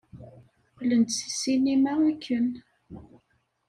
[0.71, 2.47] Qqlen-d seg ssinima akken.